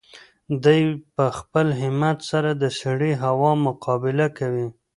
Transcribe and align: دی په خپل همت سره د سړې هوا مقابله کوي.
دی 0.63 0.81
په 1.15 1.25
خپل 1.37 1.67
همت 1.81 2.17
سره 2.31 2.49
د 2.53 2.63
سړې 2.81 3.11
هوا 3.23 3.51
مقابله 3.67 4.27
کوي. 4.37 4.67